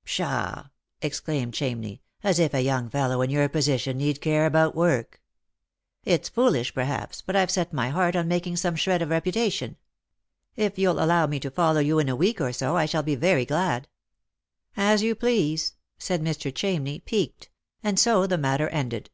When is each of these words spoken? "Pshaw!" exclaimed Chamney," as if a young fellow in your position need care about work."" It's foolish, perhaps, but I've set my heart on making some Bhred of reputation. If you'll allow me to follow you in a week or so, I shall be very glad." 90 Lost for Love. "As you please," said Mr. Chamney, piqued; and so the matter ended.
"Pshaw!" 0.04 0.68
exclaimed 1.02 1.52
Chamney," 1.52 1.98
as 2.22 2.38
if 2.38 2.54
a 2.54 2.62
young 2.62 2.88
fellow 2.88 3.22
in 3.22 3.28
your 3.30 3.48
position 3.48 3.98
need 3.98 4.20
care 4.20 4.46
about 4.46 4.76
work."" 4.76 5.20
It's 6.04 6.28
foolish, 6.28 6.72
perhaps, 6.72 7.22
but 7.22 7.34
I've 7.34 7.50
set 7.50 7.72
my 7.72 7.88
heart 7.88 8.14
on 8.14 8.28
making 8.28 8.54
some 8.58 8.76
Bhred 8.76 9.02
of 9.02 9.08
reputation. 9.10 9.76
If 10.54 10.78
you'll 10.78 11.02
allow 11.02 11.26
me 11.26 11.40
to 11.40 11.50
follow 11.50 11.80
you 11.80 11.98
in 11.98 12.08
a 12.08 12.14
week 12.14 12.40
or 12.40 12.52
so, 12.52 12.76
I 12.76 12.86
shall 12.86 13.02
be 13.02 13.16
very 13.16 13.44
glad." 13.44 13.88
90 13.88 13.88
Lost 13.88 13.88
for 13.88 14.80
Love. 14.86 14.94
"As 14.94 15.02
you 15.02 15.14
please," 15.16 15.72
said 15.98 16.22
Mr. 16.22 16.54
Chamney, 16.54 17.04
piqued; 17.04 17.50
and 17.82 17.98
so 17.98 18.28
the 18.28 18.38
matter 18.38 18.68
ended. 18.68 19.10